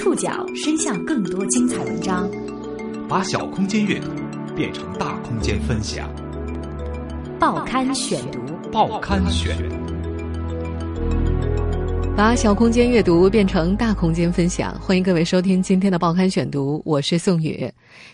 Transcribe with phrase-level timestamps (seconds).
[0.00, 2.26] 触角伸向更多精彩文章，
[3.06, 4.08] 把小空间阅读
[4.56, 6.10] 变成大空间分享。
[7.38, 8.40] 报刊选读，
[8.72, 9.54] 报刊选，
[12.16, 14.74] 把小空间阅读变成大空间分享。
[14.80, 17.70] 欢迎各位收听今天的报刊选读，我是宋宇。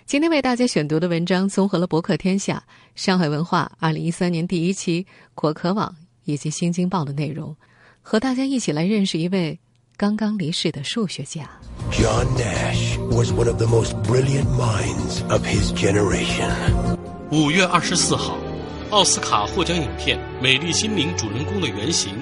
[0.06, 2.60] 今天为大家选读的文章综合了博客天下、
[2.96, 5.06] 上海文化二零一三年第一期、
[5.36, 5.94] 果壳网
[6.24, 7.54] 以及新京报的内容，
[8.02, 9.56] 和大家一起来认识一位
[9.96, 11.48] 刚刚离世的数学家。
[11.90, 16.50] John Nash was one of the most brilliant minds of his generation.
[17.30, 18.36] 五月二十四号，
[18.90, 22.12] 奥斯卡获奖影片《美丽心灵》主人公的原型，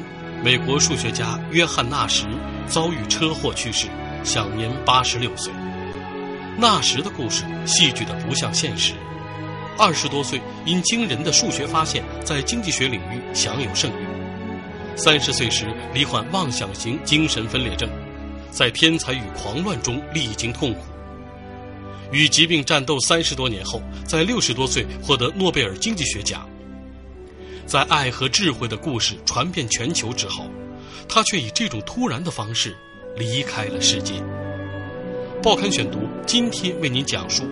[0.42, 2.26] 美国数学家约翰·纳什
[2.66, 3.86] 遭遇车祸去世，
[4.22, 5.52] 享年八十六岁。
[6.58, 8.92] 纳什的故事戏剧的不像现实。
[9.78, 14.06] 二十多岁，因惊人的数学发现，在经济学领域享有盛誉。
[14.94, 17.88] 三十岁时罹患妄想型精神分裂症，
[18.54, 20.80] 在天才与狂乱中历经痛苦。
[22.12, 26.48] 与疾病战斗三十多年后，在六十多岁获得诺贝尔经济学奖。
[27.66, 30.46] 在爱和智慧的故事传遍全球之后，
[31.08, 32.76] 他却以这种突然的方式
[33.16, 34.14] 离开了世界。
[35.42, 37.42] 报刊选读今天为您讲述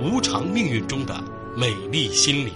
[0.00, 1.22] 无常命运中的
[1.56, 2.52] 美丽心灵。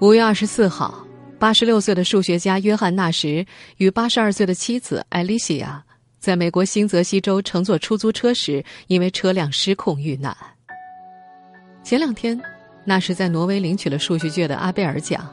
[0.00, 1.06] 五月二十四号，
[1.42, 3.44] 八十六岁的数学家约翰·纳什
[3.78, 5.82] 与八十二岁的妻子艾丽西亚
[6.20, 10.36] 在美国新泽西州乘坐出租车时，因为车辆失控遇难。
[11.82, 12.40] 前两天，
[12.84, 15.28] 纳什在挪威领取了数学界的阿贝尔奖。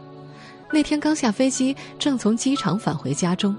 [0.73, 3.55] 那天刚下飞机，正从机场返回家中。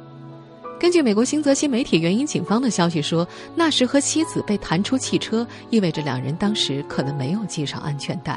[0.76, 8.36] 根据美国新泽西媒体援引警方的消息说，纳什和妻子被弹出汽车，意味着两人当时可能没有系上安全带。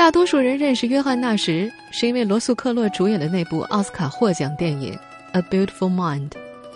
[0.00, 4.98] 大多数人认识约翰·纳什，是因为罗素·克洛主演的那部奥斯卡获奖电影
[5.38, 6.30] 《A Beautiful Mind》，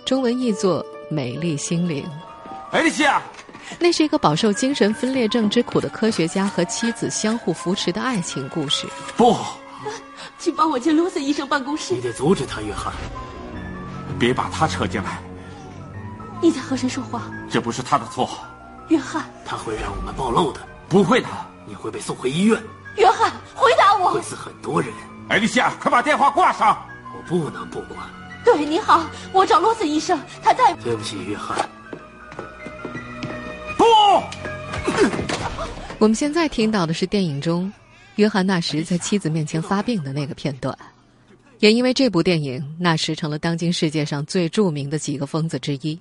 [0.05, 2.05] 中文译作《美丽心灵》。
[2.71, 3.23] 艾丽西亚，
[3.79, 8.87] 那是一个饱受精神分裂症之苦的科学家和妻子相互扶持的爱情故事。
[9.17, 9.35] 不，
[10.37, 12.03] 请帮我进罗斯医生办公室你。
[12.03, 12.93] 得阻止他，约翰，
[14.19, 15.19] 别把他扯进来，
[16.43, 17.23] 你在和谁说话？
[17.49, 18.29] 这不是他的错，
[18.89, 20.61] 约翰，他会让我们暴露的。
[20.91, 21.29] 不会的，
[21.67, 22.63] 你会被送回医院，
[22.97, 24.23] 约翰，回答我会。
[24.23, 24.91] 死很多人。
[25.29, 27.99] 艾丽西亚，快把电话挂上，我不能不管。
[28.45, 30.75] 对，你好，我找罗斯医生，他在。
[30.85, 31.69] 对不起，约翰。
[33.77, 33.85] 不，
[35.99, 37.73] 我们现在听到的是电影中
[38.17, 40.77] 约翰·纳什在妻子面前发病的那个片段。
[41.61, 45.99] 也因为这部电影，纳什成了当今世界上最著名的几个疯子之一。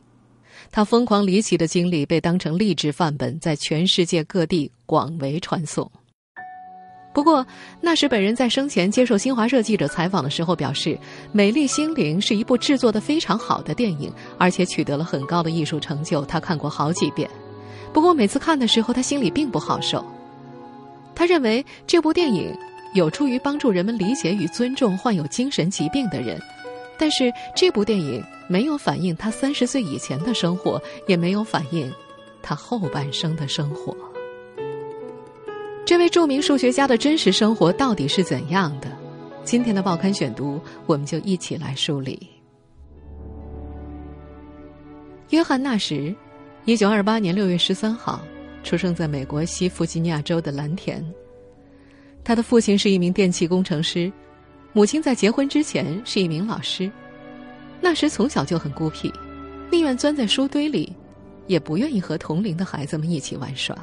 [0.72, 5.90] 他疯狂离奇的经历被当成励志范本，在全世界各地广为传颂。
[7.14, 7.46] 不过，
[7.80, 10.90] 纳什本人在生前接受新华社记者采访的时候表示，
[11.32, 16.26] 《美丽心灵》是一部制作的非常好的电影，而且取得了很高的艺术成就。
[16.26, 17.30] 他看过好几遍，
[17.94, 20.04] 不过每次看的时候，他心里并不好受。
[21.14, 22.52] 他认为这部电影
[22.96, 26.42] 有助于帮助人们理解与尊重患有精神疾病的人，
[26.98, 31.94] 但是这部电影没有反映他三十岁以前的生活，也没有反映
[32.42, 33.96] 他后半生的生活。
[35.86, 38.88] 这位著名数学家的真实生活到底是怎样的？
[39.44, 42.30] 今天的报刊选读，我们就一起来梳理。
[45.32, 46.16] 约翰·纳什，
[46.64, 48.22] 一九二八年六月十三号
[48.64, 51.04] 出生在美国西弗吉尼亚州的蓝田。
[52.24, 54.10] 他的父亲是一名电气工程师，
[54.72, 56.90] 母亲在结婚之前是一名老师。
[57.82, 59.12] 纳什从小就很孤僻，
[59.70, 60.96] 宁愿钻在书堆里，
[61.48, 63.78] 也不愿意和同龄的孩子们一起玩耍。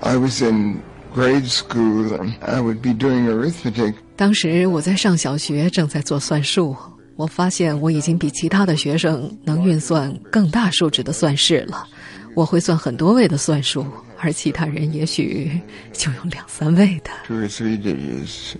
[0.00, 0.80] I was in
[1.16, 3.94] grade school and I would be doing arithmetic.
[4.16, 6.76] 当时我在上小学，正在做算术，
[7.16, 11.88] 我发现我已经比其他的学生能运算更大数值的算式了。
[12.34, 13.86] 我会算很多位的算术，
[14.18, 15.58] 而其他人也许
[15.94, 17.10] 就有两三位的。
[17.26, 18.56] Two or three digits.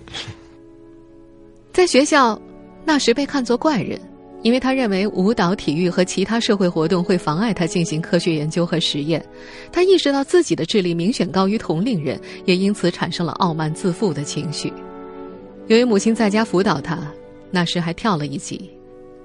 [1.71, 2.41] 在学校，
[2.83, 4.01] 那时被看作怪人，
[4.43, 9.23] 因为他认为舞蹈、体育和其他社会活动会妨碍他进行科学研究和实验。
[9.71, 14.71] 他意识到自己的智力明显高于同龄人，也因此产生了傲慢自负的情绪。
[15.67, 16.99] 由于母亲在家辅导他，
[17.51, 18.69] 那时还跳了一级。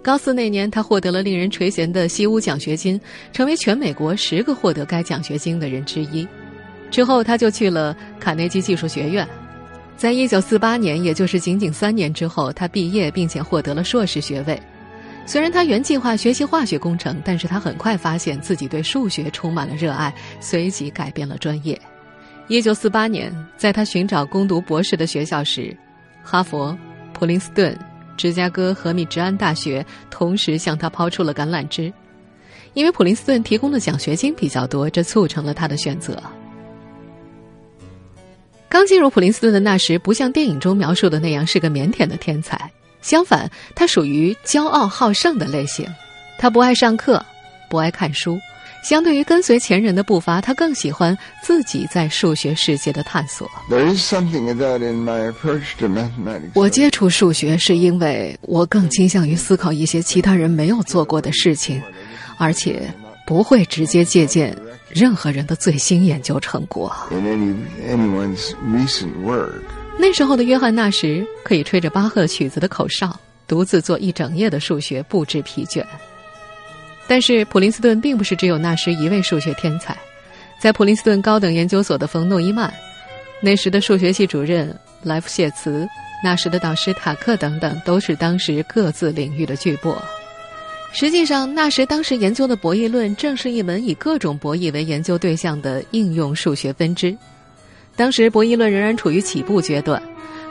[0.03, 3.01] 高四那年，他获得了令人垂涎的西屋奖学金，
[3.33, 6.27] 成为全美国十个获得该奖学金的人之一。
[6.91, 9.29] 之后，他就去了卡内基技术学院。
[9.97, 14.61] 在一九四八年，也就是仅仅三年之后，他毕业并且获得了硕士学位。
[15.25, 21.81] 虽然他原计划学习化学工程，但是他很快发现自己对数学充满了热爱，随即改变了专业。
[22.49, 25.75] 一九四八年，在他寻找攻读博士的学校时，
[26.23, 26.77] 哈佛、
[27.13, 27.75] 普林斯顿、
[28.17, 31.91] 芝加哥和密执安大学同时向他抛出了橄榄枝，
[32.75, 36.21] 因为普林斯顿提供的奖学金比较多，这促成了他的选择。
[38.69, 42.71] 刚进入普林斯顿的纳什，不像电影中描述的那样是个腼腆的天才，
[43.03, 45.87] 相反，他属于骄傲好胜的类型。
[46.39, 47.25] 他不爱上课，
[47.69, 48.39] 不爱看书。
[48.83, 53.49] 相对于跟随前人的步伐，他更喜欢自己在数学世界的探索。
[56.55, 61.81] 我接触数学是因为我更倾向于思考一些其他人没有做过的事情，
[62.39, 62.93] 而且
[63.25, 64.53] 不会直接借鉴
[64.89, 66.93] 任何人的最新研究成果。
[69.99, 75.85] 那时候的约翰纳什可以吹着巴赫曲子的口哨，独自做一整夜的数学，不知疲倦。
[77.07, 79.97] 但是普林斯顿并不是只有纳什一位数学天才，
[80.61, 82.73] 在普林斯顿高等研究所的冯诺依曼，
[83.41, 85.87] 那时的数学系主任莱夫谢茨，
[86.25, 89.97] 纳什的导师塔克等等，都是当时各自领域的巨擘。
[90.93, 97.17] 实际上，纳什当时研究的博弈论，正是一门以各种博弈为研究对象的应用数学分支。
[97.95, 100.03] 当时博弈论仍然处于起步阶段，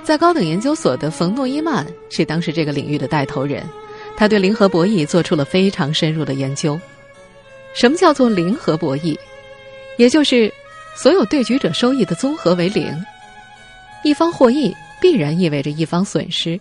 [0.04, 3.64] 在高等研究所的冯诺依曼是当时这个领域的带头人。
[4.16, 6.80] 他对零和博弈做出了非常深入的研究。
[7.74, 9.18] 什么叫做零和博弈？
[9.98, 10.52] 也就是
[10.96, 12.94] 所有对局者收益的综合为零，
[14.04, 16.60] 一方获益必然意味着一方损失。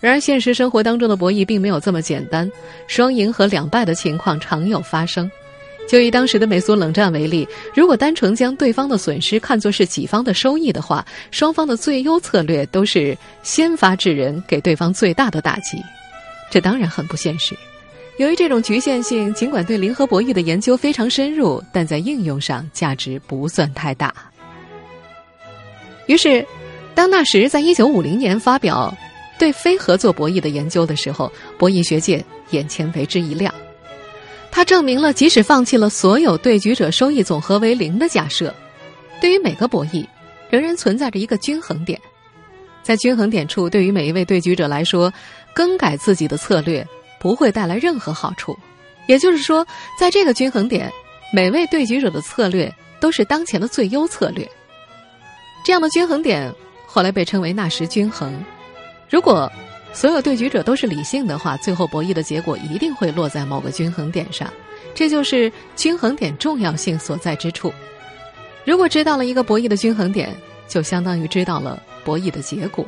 [0.00, 2.50] 然而，现实生活当中的博弈并没有这么简单，
[2.86, 5.30] 双赢和两败的情况常有发生。
[5.88, 15.76] 就以当时的美苏冷战为例，如果单纯将对方的损失看作是己方的收益的话，双方的最优策略都是先发制人，给对方最大的打击。
[16.50, 17.54] 这当然很不现实。
[18.18, 24.14] 由于这种局限性，尽管对零和博弈的研究非常深入，但在应用上价值不算太大。
[26.06, 26.46] 于是，
[26.94, 28.94] 当纳什在一九五零年发表
[29.38, 33.52] 对非合作博弈的研究的时候，博弈学界眼前为之一亮。
[34.52, 38.54] 他证明了，即使放弃了所有对局者收益总和为零的假设，
[39.18, 40.06] 对于每个博弈，
[40.50, 41.98] 仍然存在着一个均衡点。
[42.82, 45.10] 在均衡点处，对于每一位对局者来说，
[45.54, 46.86] 更改自己的策略
[47.18, 48.56] 不会带来任何好处。
[49.06, 49.66] 也就是说，
[49.98, 50.92] 在这个均衡点，
[51.32, 52.70] 每位对局者的策略
[53.00, 54.46] 都是当前的最优策略。
[55.64, 56.52] 这样的均衡点
[56.86, 58.32] 后来被称为纳什均衡。
[59.08, 59.50] 如果
[59.92, 64.52] 所有对局者都是理性的话，最后博弈的结果一定会落在某个均衡点上。
[64.94, 67.72] 这就是均衡点重要性所在之处。
[68.64, 70.34] 如果知道了一个博弈的均衡点，
[70.68, 71.82] 就相当于知道了。
[72.04, 72.84] 博弈的结果，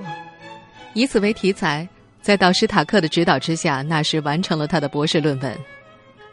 [0.93, 1.89] 以此为题材，
[2.21, 5.57] 在导师塔克的指导之下，纳什完成了他的博士论文。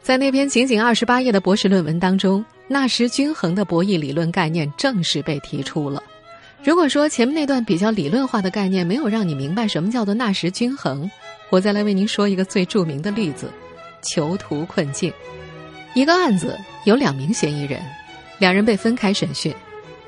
[0.01, 6.01] 在那篇仅仅二十八页的博士论文当中，纳什均衡的博弈理论概念正式被提出了。
[6.63, 11.09] 如果说前面那段比较理论化的概念没有让你明白什么叫做纳什均衡，
[11.49, 13.51] 我再来为您说一个最著名的例子：
[14.03, 15.11] 囚徒困境。
[15.95, 16.55] 一个案子
[16.85, 17.81] 有两名嫌疑人，
[18.37, 19.51] 两人被分开审讯，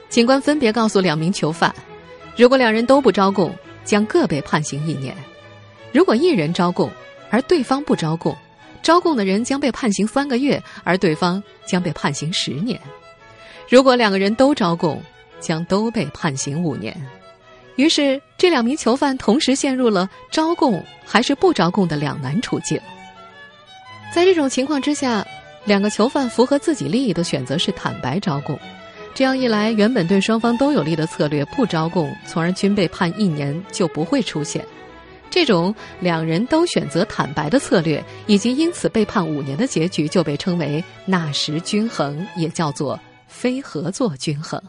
[0.10, 1.74] 警官分别告诉两名囚犯。
[2.38, 3.54] 如果两人都不招供，
[3.84, 5.12] 将各被判刑一年；
[5.92, 6.88] 如果一人招供，
[7.32, 8.38] 而对方不招供，
[8.84, 12.78] 招供的人将被判刑三个月，而对方将被判刑十年；
[13.68, 15.02] 如果两个人都招供，
[15.44, 16.96] 将都被判刑五年。
[17.76, 22.80] 于是，这两名囚犯同时陷入了招供还是不招供的两难处境。
[24.14, 25.26] 在这种情况之下，
[25.66, 28.58] 两个囚犯符合自己利益的选择是坦白招供。
[29.16, 34.64] 这样一来，原本对双方都有利的策略不招供，从而均被判一年就不会出现。
[35.32, 44.62] 这种两人都选择坦白的策略，以及因此被判五年的结局，就被称为纳什均衡，也叫做非合作均衡。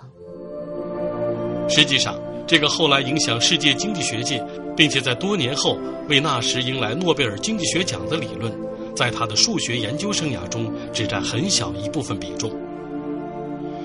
[1.68, 4.44] 实际上，这个后来影响世界经济学界，
[4.76, 5.78] 并且在多年后
[6.08, 8.52] 为纳什迎来诺贝尔经济学奖的理论，
[8.94, 12.50] 在他的数学研究生涯中只占很小一部分比重。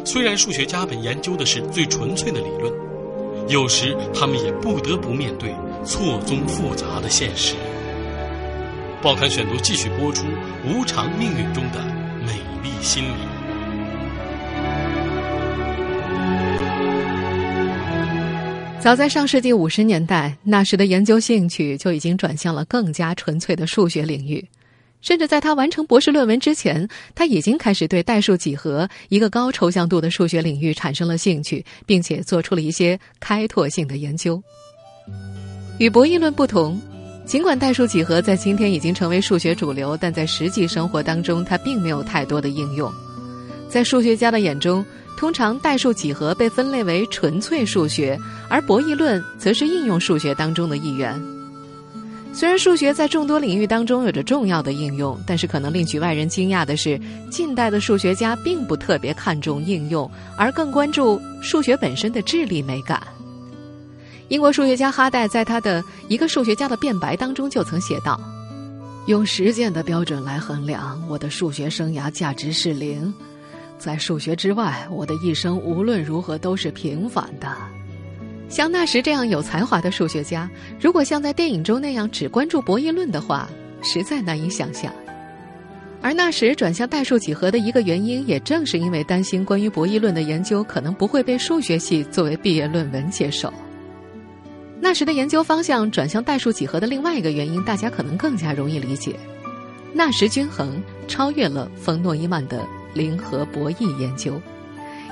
[0.05, 2.74] 虽然数学家们研究的是最纯粹的理论，
[3.48, 5.53] 有时他们也不得不面对
[5.86, 7.55] 错综复杂的现实。
[9.01, 10.25] 报刊选读继续播出
[10.67, 11.79] 《无常命运中的
[12.25, 13.12] 美丽心灵》。
[18.81, 24.43] 早在上世纪五十年代，那时的研究兴趣就已经转向了更加纯粹的数学领域。
[25.01, 34.41] 甚至在他完成博士论文之前，他已经开始对代数几何一个高抽象度的数学领域产生了兴趣，并且做出了一些开拓性的研究。
[35.77, 36.81] 与博弈论不同，
[37.25, 42.91] 尽管代数几何在今天已经成为数学主流，但在实际生活当中，它并没有太多的应用。
[43.69, 44.83] 在数学家的眼中，
[45.15, 51.21] 通常代数几何被分类为纯粹数学，而博弈论则是应用数学当中的一员。
[52.31, 56.99] 虽然数学在众多领域当中有着重要的应用，但是可能令局外人惊讶的是，
[57.29, 63.01] 近代的数学家并不特别看重应用，而更关注数学本身的智力美感。
[64.29, 68.19] 英国数学家哈代在他的《一个数学家的辩白》当中就曾写道
[69.07, 73.11] ：“用实践的标准来衡量我的数学生涯价值是零，
[73.79, 77.48] 在数学之外，我的一生无论如何都是平凡的。”
[78.50, 83.48] 像纳什这样有才华的数学家，如果像在电影中那样只关注博弈论的话，
[83.81, 84.91] 实在难以想象。
[86.01, 93.53] 而纳什转向代数几何的一个原因，也正是因为担心关于博弈论的研究可能不会被数学系作为毕业论文接受。
[94.81, 99.15] 纳什的研究方向转向代数几何的另外一个原因，大家可能更加容易理解。
[99.93, 104.41] 纳什均衡超越了冯诺依曼的零和博弈研究，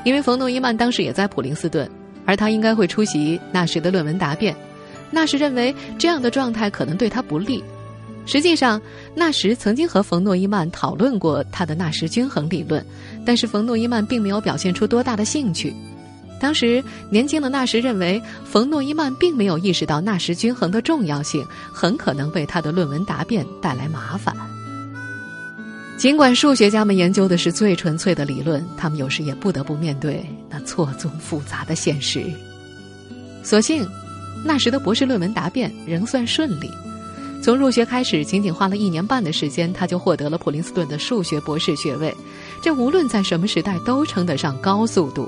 [0.04, 1.90] 因为冯诺依曼当时也在普林斯顿，
[2.26, 4.56] 而他应该会出席纳什的论文答辩。
[5.12, 7.64] 纳什认为这样的状态可能对他不利。
[8.26, 8.82] 实际上，
[9.16, 12.86] 纳什曾经和冯诺依曼讨论过他的纳什均衡理论，
[13.26, 15.74] 但是冯诺依曼并没有表现出多大的兴趣。
[16.40, 24.36] 当时年轻的纳什认为，冯诺依曼并没有意识到纳什均衡的重要性，很可能为他的论文答辩带来麻烦。
[25.98, 32.24] 尽管数学家们研究的是最纯粹的理论，他们有时也不得不面对那错综复杂的现实。
[33.42, 33.84] 所幸，
[34.46, 36.70] 那时的博士论文答辩仍算顺利。
[37.42, 42.16] 从入学开始，仅仅花了一年半的时间，他就获得了普林斯顿的数学博士学位。
[42.62, 45.28] 这无论在什么时代都称得上高速度。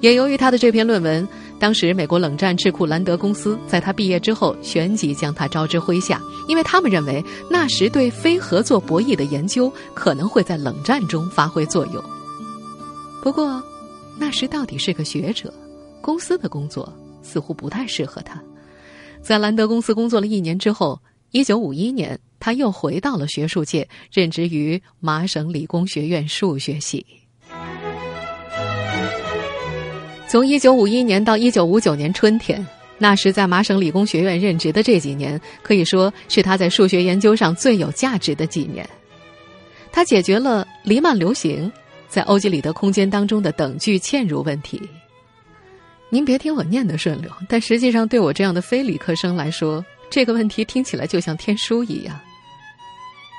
[0.00, 1.28] 也由于他的这篇论文，
[1.58, 12.02] 当时美国冷战智库兰德公司在他毕业之后旋即将他招之麾下，因为他们认为纳什对非合作博弈的研究可能会在冷战中发挥作用。
[13.22, 13.62] 不过，
[14.18, 15.52] 纳什到底是个学者，
[16.00, 16.90] 公司的工作
[17.22, 18.42] 似乎不太适合他。
[19.22, 20.98] 在兰德公司工作了一年之后，
[21.30, 27.04] 一九五一年他又回到了学术界，任职于麻省理工学院数学系。
[30.30, 32.64] 从一九五一年到一九五九年春天，
[32.98, 38.88] 那时在麻省理工学院任职的这几年，可以说是他在数学研究上最有价值的几年。
[39.90, 41.68] 他解决了黎曼流形
[42.06, 44.80] 在欧几里得空间当中的等距嵌入问题。
[46.10, 52.16] 您别听我念的顺溜，但实际上对我这样的非理科生来说，这个问题听起来就像天书一样。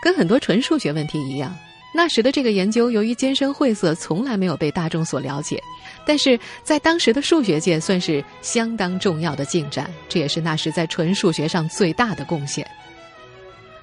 [0.03, 1.55] 跟很多纯数学问题一样。
[1.93, 5.61] 那时的这个研究由于艰深晦涩，从来没有被大众所了解，
[6.05, 12.65] 但是在当时的数学界算是相当重要的进展，这也是那时在纯数学上最大的贡献。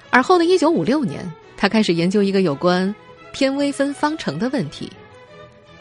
[0.09, 2.93] 而后的一九五六年，他开始研究一个有关
[3.31, 4.91] 偏微分方程的问题。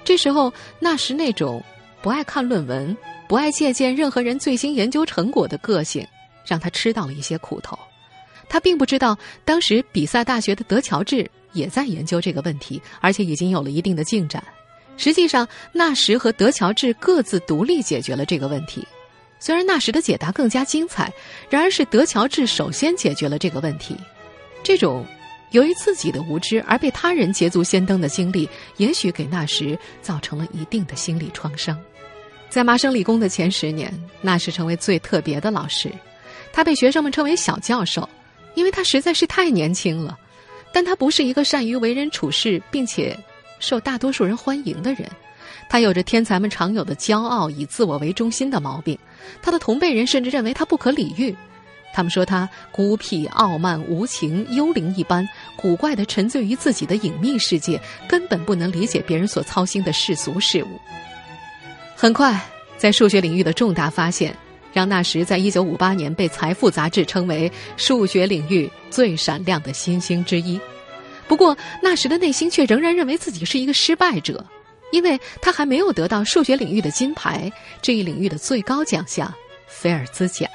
[0.05, 1.63] 这时候，纳什那种
[2.03, 2.95] 不爱看论文、
[3.27, 6.07] 不爱借鉴任何人最新研究成果的个性，
[6.47, 7.79] 让他吃到了一些苦头。
[8.51, 11.27] 他并不知道，当时比萨大学的德乔治。
[11.53, 14.43] 也在研究这个问题，而且已经有了一定的进展。
[14.97, 18.87] 实际上，纳什和德乔治各自独立解决了这个问题。
[19.39, 21.13] 虽然纳什的解答更加精彩，
[21.49, 23.97] 然而是德乔治首先解决了这个问题。
[24.65, 25.07] 这种
[25.53, 31.79] 由于自己的无知而被他人捷足先登的经历，也许给纳什造成了一定的心理创伤。
[32.51, 35.89] 在麻省理工的前十年，纳什成为最特别的老师，
[36.53, 38.09] 他被学生们称为“小教授”，
[38.57, 40.19] 因为他实在是太年轻了。
[40.73, 43.17] 但他不是一个善于为人处事并且
[43.59, 45.09] 受大多数人欢迎的人，
[45.69, 48.99] 他有着天才们常有的骄傲、以自我为中心的毛病。
[49.43, 51.35] 他的同辈人甚至认为他不可理喻，
[51.93, 60.81] 他们说他孤僻、傲慢、无情、幽灵一般，古怪的沉醉于自己的隐秘世界，根本不能理解别人所操心的世俗事物。
[61.97, 62.41] 很快，
[62.77, 64.35] 在数学领域的重大发现。
[64.79, 70.61] 让纳什在一九五八年被《财富》杂志称为数学领域最闪亮的新星之一。
[71.27, 74.47] 不过，纳什的内心却仍然认为自己是一个失败者，
[74.93, 77.51] 因为他还没有得到数学领域的金牌
[77.83, 79.35] 这一领域的最高奖项——
[79.67, 80.49] 菲尔兹奖。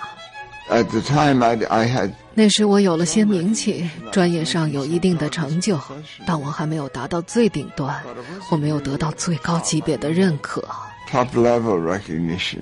[0.69, 5.77] At the time, I I had 那时我有了些名气，专业上有一定的成就，
[6.25, 8.01] 但我还没有达到最顶端，
[8.49, 10.63] 我没有得到最高级别的认可。
[11.11, 12.61] top level recognition.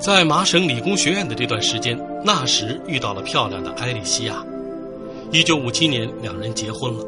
[0.00, 4.42] 在麻省理工学院的这段时间，纳什遇到了漂亮的埃莉西亚。
[5.30, 7.04] 一九五七年，两人结婚了。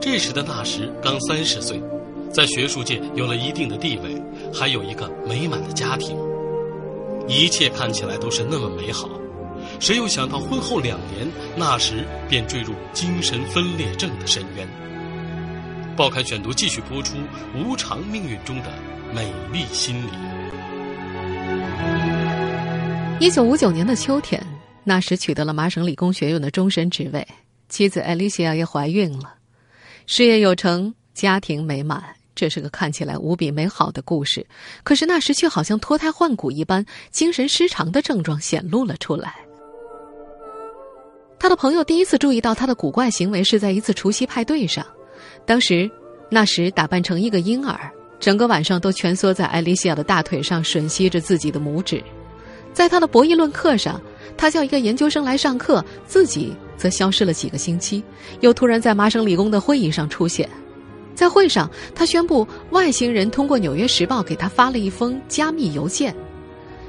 [0.00, 1.82] 这时的纳什刚三十岁，
[2.32, 4.14] 在学术界有了一定的地位，
[4.54, 6.16] 还有一个美满的家庭。
[7.26, 9.10] 一切看起来都是那么美好，
[9.80, 14.68] 谁又想到婚后两年，纳什便坠入精神分裂症的深渊？
[15.96, 17.16] 报刊选读继续播出
[17.56, 18.70] 《无常命运中的
[19.12, 20.10] 美丽心灵》。
[23.20, 24.42] 一九五九年的秋天，
[24.82, 27.28] 纳什取得了麻省理工学院的终身职位，
[27.68, 29.34] 妻子艾丽西亚也怀孕了，
[30.06, 32.02] 事业有成，家庭美满，
[32.34, 34.46] 这是个看起来无比美好的故事。
[34.82, 39.34] 可是纳什却好像脱胎换骨一般，精神失常的症状显露了出来。
[41.38, 44.86] 他的朋友第一次注意到他的古怪行为是在一次除夕派对上，
[45.44, 45.90] 当时
[46.30, 52.02] 纳什打扮成一个婴儿，整个晚上都蜷缩在艾丽西亚的大腿上吮吸着自己的拇指。
[52.72, 54.00] 在他的博弈论课上，
[54.36, 58.02] 他叫一个研究生来上课，自己则消失了几个星期，
[58.40, 60.48] 又突然在麻省理工的会议上出现。
[61.14, 66.14] 在会上，他宣布外星人通过《纽约时报》给他发了一封加密邮件。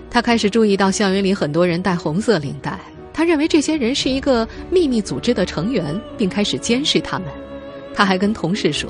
[0.09, 2.79] 他开始注意到校园里很多人戴红色领带，
[3.11, 7.27] 他认为这些人是一个秘密组织的成员，并开始监视他们。
[7.93, 8.89] 他还跟同事说，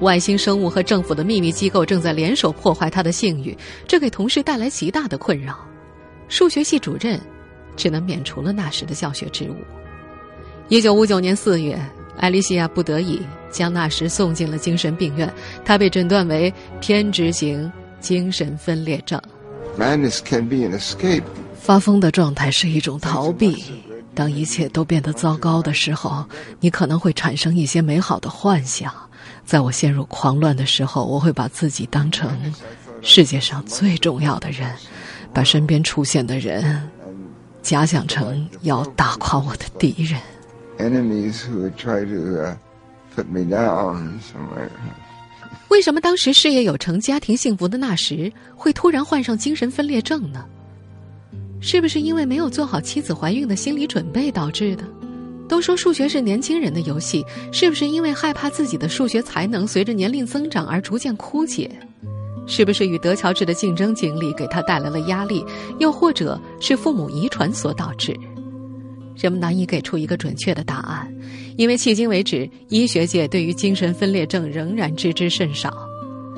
[0.00, 5.56] 外星生物和政府的秘密机构正在联手破坏他的信誉，这给同事带来极大的困扰。
[6.34, 7.20] 数学系主任
[7.76, 9.54] 只能免除了那时的教学职务。
[10.68, 11.80] 一九五九年四月，
[12.18, 13.22] 艾丽西亚不得已
[13.52, 15.32] 将纳什送进了精神病院，
[15.64, 19.22] 他被诊断为偏执型精神分裂症。
[19.78, 21.22] Madness can be an escape.
[21.54, 23.64] 发疯的状态是一种逃避。
[24.12, 26.24] 当一切都变得糟糕的时候，
[26.58, 28.92] 你可能会产生一些美好的幻想。
[29.44, 32.52] 在我陷入狂乱的时候，我会把自己当成
[33.02, 34.68] 世界上最重要的人。
[35.34, 36.88] 把身边出现的人
[37.60, 40.20] 假想成要打垮我的敌人。
[45.68, 50.44] 为什么当时事业有成、家庭幸福的纳什会突然患上精神分裂症呢？
[51.60, 54.84] 是不是因为没有做好妻子怀孕的心理准备导致的？
[55.48, 61.70] 都说数学是年轻人的游戏，是不是因为害怕自己的数学才能随着年龄增长而逐渐枯竭？
[62.46, 65.44] 是不是与德乔治的竞争经历给他带来了压力，
[65.78, 68.14] 又或者是父母遗传所导致？
[69.16, 71.08] 人们难以给出一个准确的答案，
[71.56, 75.72] 因为迄今为止，医学界对于精神分裂症仍然知之甚少。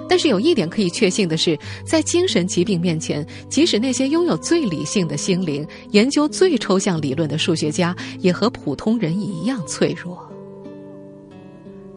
[0.08, 10.16] 但是有一点可以确信的是，在精神疾病面前，即使那些拥有最理性的心灵、研究最抽象理论的数学家，也和普通人一样脆弱。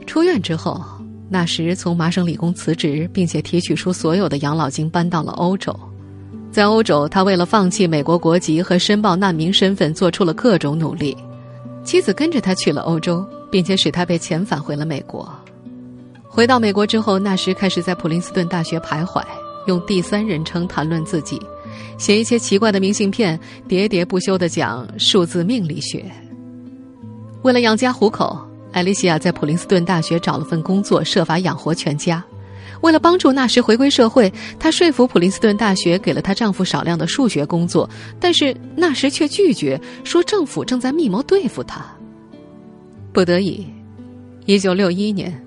[0.07, 0.81] 出院之后。
[1.31, 5.79] 那时，从麻省理工辞职，并且提取出所有的养老金，搬到了欧洲。
[6.51, 11.15] 在欧洲，他为了放弃美国国籍和申报难民身份，做出了各种努力。
[11.83, 15.31] 妻子跟着他去了欧洲，并且使他被遣返回了美国。
[16.27, 19.23] 回到美国之后，纳什开始在普林斯顿大学徘徊，
[19.67, 21.39] 用第三人称谈论自己，
[21.99, 26.03] 写一些奇怪的明信片，喋喋不休地讲数字命理学。
[27.43, 28.48] 为了养家糊口。
[28.71, 32.23] 艾丽西亚在普林斯顿大学找了份工作，设法养活全家。
[32.82, 41.86] 为了帮助纳什回归社会，她说服普林斯顿大学给了她丈夫少量的数学工作，但是纳什却拒绝，说政府正在密谋对付他。
[43.12, 43.65] 不得已，
[44.45, 45.43] 一九六一年，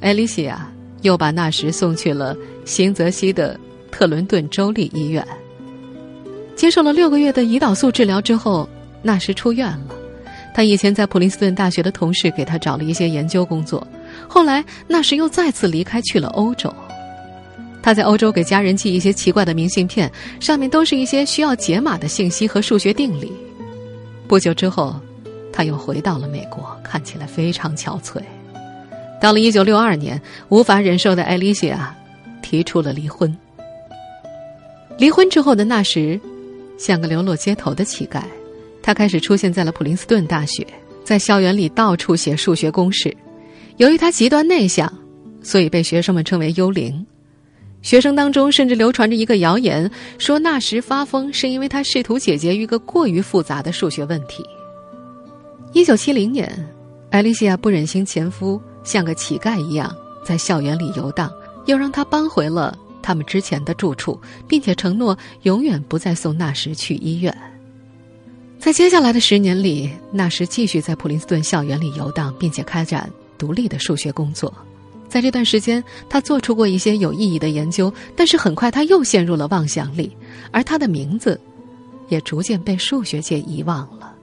[0.00, 0.68] 艾丽西亚
[1.02, 3.60] 又把纳什送去了新泽西的
[3.92, 5.24] 特伦顿州立医院。
[6.56, 8.68] 接受了六个月的胰岛素治疗之后，
[9.02, 9.94] 纳什出院了。
[10.54, 13.84] 他以前在普林斯顿大学的同事给他找了一些研究工作，
[14.28, 16.72] 后来那时又再次离开去了欧洲。
[17.82, 23.32] 他在欧洲给家人寄一些奇怪的明信片，上面都是一些需要解码的信息和数学定理。
[24.28, 24.94] 不久之后，
[25.52, 28.22] 他又回到了美国，看起来非常憔悴。
[29.20, 31.94] 到了1962年，无法忍受的艾丽西亚
[32.40, 33.36] 提出了离婚。
[34.96, 36.18] 离婚之后的那时，
[36.78, 38.22] 像个流落街头的乞丐。
[38.84, 40.66] 他开始出现在了普林斯顿大学，
[41.02, 43.16] 在校园里到处写数学公式。
[43.78, 44.92] 由于他极端内向，
[45.42, 47.04] 所以被学生们称为“幽灵”。
[47.80, 54.44] 学生当中甚至流传着一个谣言，说纳什发疯是因为他试图解决一个过于复杂的数学问题。
[55.72, 56.46] 一九七零年，
[57.10, 61.32] 艾丽西亚不忍心前夫像个乞丐一样在校园里游荡，
[61.64, 67.34] 又让他搬回了他们之前的住处，并且承诺永远不再送纳什去医院。
[68.64, 74.50] 在接下来的十年里，纳什继续在普林斯顿校园里游荡，并且开展独立的数学工作。
[75.06, 80.10] 在这段时间，他做出过一些有意义的研究，但是很快他又陷入了妄想里，
[80.50, 81.38] 而他的名字
[82.08, 84.14] 也逐渐被数学界遗忘了。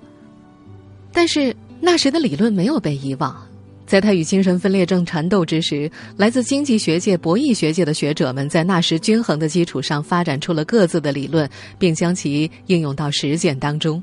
[1.14, 3.48] 但是纳什的理论没有被遗忘，
[3.86, 14.02] 在他与精神分裂症缠斗之时，来自经济学界、博弈学界的学者们在纳什均衡的基础上发展出了各自的理论，并将其应用到实践当中。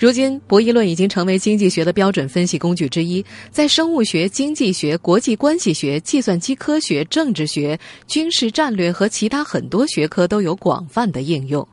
[0.00, 11.68] 如今，博弈论已经成为经济学的标准分析工具之一，在生物学、经济学、国际关系学、计算机科学、政治学、军事战略和其他很多学科都有广泛的应用。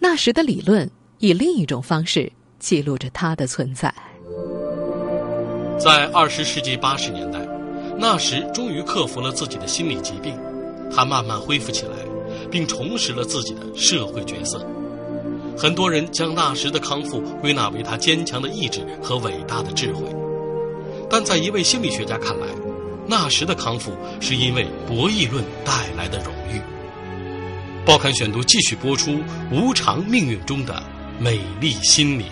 [0.00, 3.94] 那时的理论以另一种方式记录着它的存在。
[5.78, 7.38] 在二十世纪八十年代，
[7.96, 10.36] 纳什终于克服了自己的心理疾病，
[10.92, 11.92] 他慢慢恢复起来，
[12.50, 14.60] 并重拾了自己的社会角色。
[15.60, 20.06] 很多人将纳什的康复归纳为他坚强的意志和伟大的智慧，
[21.10, 22.46] 但在一位心理学家看来，
[23.06, 23.92] 纳什的康复
[24.22, 26.62] 是因为博弈论带来的荣誉。
[27.84, 29.10] 报刊选读继续播出
[29.52, 30.82] 《无常命运中的
[31.18, 32.26] 美丽心灵》。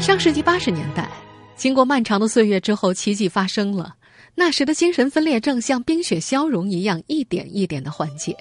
[0.00, 1.10] 上世纪八十年代，
[1.56, 3.96] 经过漫长的岁月之后，奇迹发生了。
[4.38, 8.36] 那时的精神分裂症像冰雪消融一样，一点一点的缓解。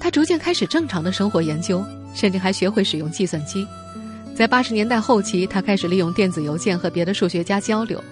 [0.00, 3.64] 他逐渐开始正常的生活研究，甚至还学会使用计算机。
[4.34, 8.02] 在八十年代后期，他开始利用电子邮件和别的数学家交流。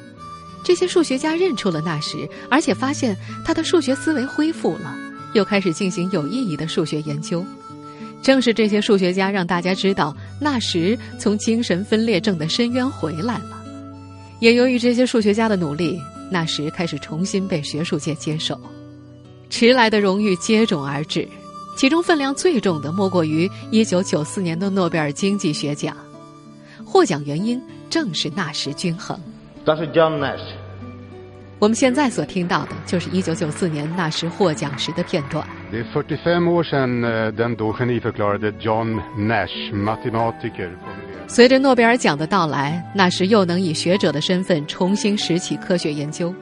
[0.65, 4.97] 这些数学家认出了纳什，而且发现他的数学思维恢复了，
[5.35, 7.45] 又开始进行有意义的数学研究。
[8.23, 13.56] 正是这些数学家让大家知道，纳什从精神分裂症的深渊回来了。
[14.41, 15.99] 也由于这些数学家的努力，
[16.31, 18.61] 那时开始重新被学术界接受，
[19.49, 21.27] 迟来的荣誉接踵而至，
[21.77, 25.97] 其中分量最重的莫过于1994年的诺贝尔经济学奖，
[26.85, 29.19] 获奖原因正是纳什均衡。
[29.65, 30.41] 但是 John Nash。
[31.59, 35.47] 我们现在所听到的就是1994年纳什获奖时的片段。
[35.73, 37.01] Det är 45 år sedan
[37.35, 40.71] den då geniförklarade John Nash, matematiker.
[41.29, 46.33] 随着诺贝尔奖的到来，纳什又能以学者的身份重新拾起科学研究。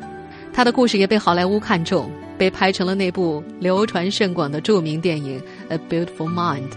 [0.52, 6.68] 他的故事也被好莱坞看中，被拍成了那部流传甚广的著名电影《A Beautiful Mind》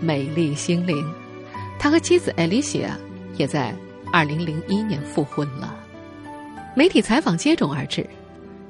[0.00, 1.02] 美丽心灵。
[1.78, 2.98] 他和妻子艾丽西亚
[3.38, 3.74] 也在
[4.12, 5.74] 2001年复婚了。
[6.74, 8.06] 媒体采访接踵而至，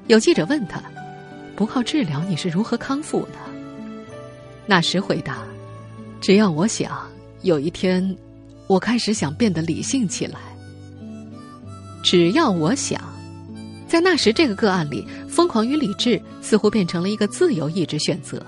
[0.07, 0.81] 有记者问他
[1.57, 3.39] ：“不靠治疗，你是如何康复的？”
[4.67, 5.39] 纳什回答
[6.21, 6.93] ：“只要我想，
[7.43, 8.17] 有一天。”
[8.67, 10.39] 我开始想变得理性起来。
[12.03, 13.01] 只要我想，
[13.87, 18.45] 在那时这个个案里，疯狂与理智似乎变成了一个自由意志选择。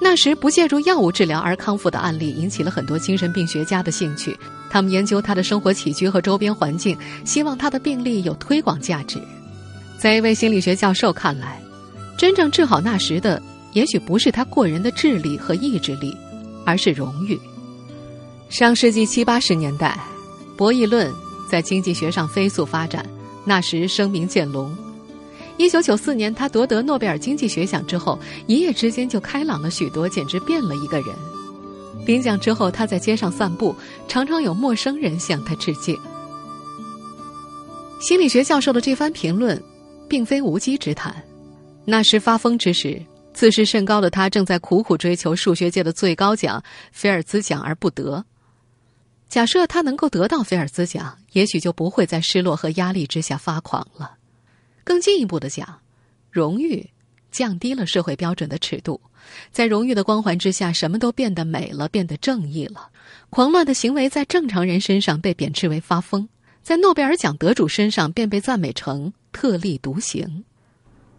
[0.00, 4.36] 那时不借助药物治疗而康复的案例引起了很多精神病学家的兴趣，
[4.68, 9.18] 他们研究他的生活起居和周边环境，希望他的病例有推广价值。
[9.96, 11.58] 在一位心理学教授看来，
[12.18, 13.40] 真正治好那时的，
[13.72, 16.14] 也许不是他过人的智力和意志力，
[16.66, 17.38] 而是荣誉。
[18.54, 19.98] 上世纪七八十年代，
[20.56, 21.12] 博弈论
[21.50, 23.04] 在经济学上飞速发展。
[23.44, 24.72] 那时声名渐隆。
[25.56, 31.08] 一九九四年，他夺得诺贝尔经济学奖之后，一夜之间就开朗了许多，简直变了一个人。
[32.06, 33.74] 领奖之后，他在街上散步，
[34.06, 35.98] 常常有陌生人向他致敬。
[37.98, 39.60] 心理学教授的这番评论，
[40.08, 41.12] 并非无稽之谈。
[41.84, 46.62] 那时发疯之时，自视甚高的他正在苦苦追求数学界的最高奖——
[46.94, 48.24] 菲尔兹奖而不得。
[49.34, 54.12] 假设他能够得到菲尔兹奖，也许就不会在失落和压力之下发狂了。
[54.84, 55.80] 更进一步的讲，
[56.30, 56.88] 荣誉
[57.32, 59.00] 降低了社会标准的尺度，
[59.50, 62.90] 在荣誉的光环之下，什么都变得美了，变得正义了。
[63.28, 66.28] 狂乱的行为在正常人身上被贬斥为发疯，
[66.62, 70.44] 在诺贝尔奖得主身上便被赞美成特立独行。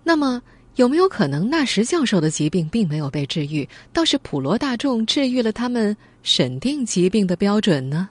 [0.06, 0.42] 那么，
[0.76, 5.96] 有没有可能纳什教授的疾病并没有被治愈，倒是普罗大众治愈了他们？
[6.22, 8.10] 审定疾病的标准呢？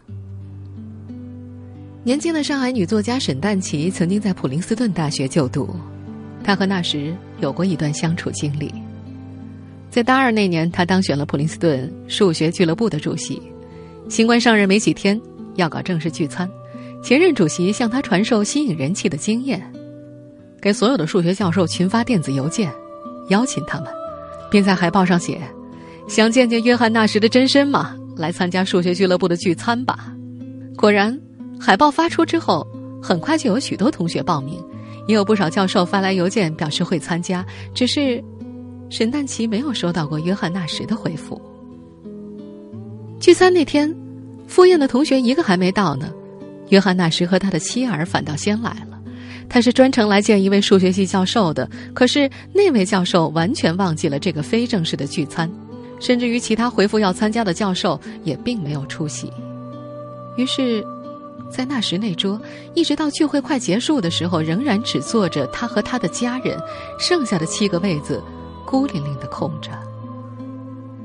[2.05, 5.75] 年轻的上海女作家沈淡琪曾经在普林斯顿大学就读，
[6.45, 8.73] 她和纳什有过一段相处经历。
[9.91, 13.43] 在大二那年，她当选了普林斯顿数学俱乐部的主席。
[14.09, 15.21] 新官上任没几天，
[15.57, 16.49] 要搞正式聚餐，
[17.03, 19.61] 前任主席向他传授吸引人气的经验，
[20.65, 22.73] 给所有的数学教授群发电子邮件，
[23.29, 23.89] 邀请他们，
[24.51, 25.39] 并在海报上写
[26.09, 30.11] ：“想见见约翰纳什的真身吗？”来参加数学俱乐部的聚餐吧！
[30.75, 31.21] 果然，
[31.61, 32.67] 海报发出之后，
[33.03, 34.59] 很快就有许多同学报名，
[35.07, 37.45] 也有不少教授发来邮件表示会参加。
[37.75, 38.25] 只是，
[38.89, 41.39] 沈淡琪没有收到过约翰纳什的回复。
[43.21, 43.95] 聚餐那天，
[44.47, 46.11] 赴宴的同学一个还没到呢，
[46.71, 48.94] 约翰纳什和他的妻儿反倒先来了。
[49.49, 55.51] 他是专程来见一位数学系教授的，可是那位教授完全忘记了这个非正式的聚餐。
[56.01, 59.33] 甚至于其他回复要参加的教授也并没有出席，
[60.37, 60.85] 于是，
[61.51, 62.39] 在那时那桌，
[62.75, 66.59] 一直到聚会快结束的时候，仍然只坐着他和他的家人，
[66.99, 68.23] 剩下的七个位子
[68.67, 69.71] 孤零零的空着。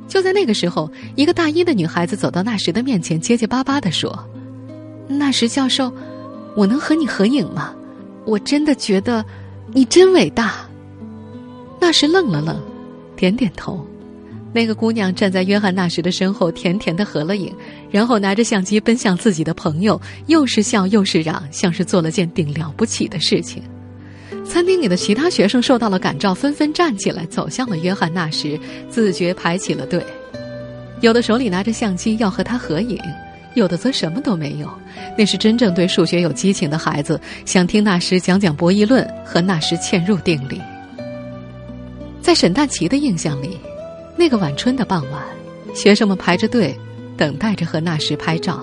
[0.08, 4.28] 就在那个时候，一个大一的女孩子走到那时的面前，结结巴巴的说
[5.08, 5.94] ：“那时教授，
[6.58, 7.74] 我能和你合影吗？
[8.26, 9.24] 我真的觉得
[9.74, 10.56] 你真伟大。”
[11.80, 12.60] 那时愣了愣。
[13.16, 13.86] 点点头。
[14.54, 17.54] 那个姑娘站在约翰·纳什的身后，甜甜的合了影，
[17.92, 23.62] 然后拿着相机奔向自己的朋友，又是笑又是嚷，像是做了件顶了不起的事情。
[24.46, 28.58] 餐厅里的其他学生受到了感召，纷纷站起来走向了约翰·纳什，
[28.90, 30.02] 自觉排起了队。
[31.02, 32.98] 有的手里拿着相机要和他合影，
[33.60, 34.68] 有的则什么都没有。
[35.16, 40.60] 那是真正对数学有激情的孩子，想听纳什讲讲博弈论和纳什嵌入定理。
[42.20, 43.60] 在沈大奇的印象里。
[44.18, 45.24] 那个晚春的傍晚，
[45.74, 46.78] 学生们排着队，
[47.16, 48.60] 等待着和纳什拍照。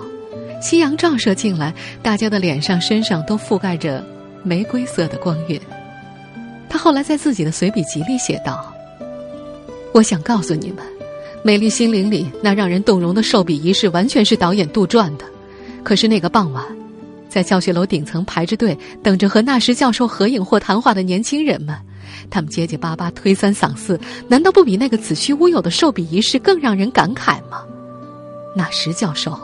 [0.61, 4.04] 夕阳照射进来，大家的脸上、身上都覆盖着
[4.42, 5.59] 玫瑰色的光晕。
[6.68, 8.70] 他后来在自己的随笔集里写道
[9.94, 10.85] ：“我想告诉你们，
[11.46, 15.24] 《美丽心灵》里那让人动容的授笔仪式完全是导演杜撰的。
[15.85, 16.66] 可是那个傍晚，
[17.28, 21.72] 在教学楼顶层排着队等着和纳什教授合影或谈话的年轻人们。”
[22.28, 27.62] 他们结结巴巴、推三搡四，难道不比那个子虚乌有的授笔仪式更让人感慨吗？
[28.56, 29.38] 纳什教授，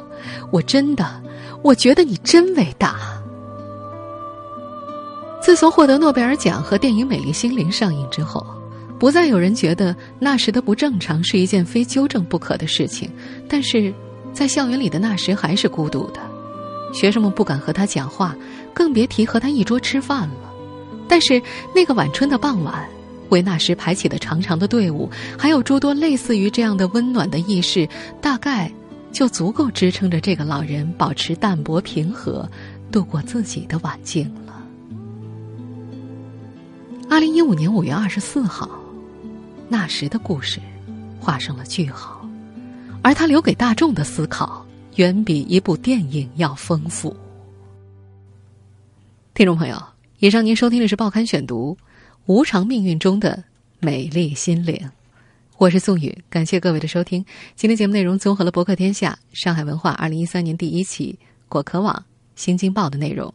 [0.51, 1.23] 我真的，
[1.63, 2.97] 我觉得你真伟大。
[5.41, 8.45] 自从获得诺贝尔奖和电影《美丽心灵》上映之后，
[9.03, 13.11] 不再有人觉得那时的不正常是一件非纠正不可的事情。
[13.49, 13.93] 但是，
[14.33, 16.21] 在校园里的那时还是孤独的，
[16.95, 18.37] 学生们不敢和他讲话，
[18.73, 20.55] 更别提和他一桌吃饭了。
[21.09, 21.43] 但是
[21.75, 22.89] 那个晚春的傍晚，
[23.31, 27.89] 为那时排起的长长的队伍，还有诸多类似于这样的温暖的意识，
[28.21, 28.73] 大概
[29.11, 32.49] 就足够支撑着这个老人保持淡泊平和，
[32.93, 34.63] 度过自己的晚境了。
[37.11, 38.71] 二零一五年五月二十四号，
[39.69, 40.61] 那时的故事
[41.21, 42.27] 画上了句号，
[43.03, 47.17] 而他留给大众的思考，远比一部电影要丰富。
[49.35, 49.83] 听众朋友。
[50.19, 51.77] 以上您收听的是《报刊选读》，
[52.27, 53.43] 无常命运中的
[53.81, 54.89] 美丽心灵，
[55.59, 57.25] 我是宋宇，感谢各位的收听。
[57.57, 62.05] 今天节目内容综合了博客天下、上海文化二零一三年第一期、果壳网、
[62.37, 63.35] 新京报的内容。